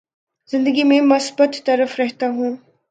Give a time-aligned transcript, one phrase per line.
[0.51, 2.55] زندگی میں مثبت طرف رہتا ہوں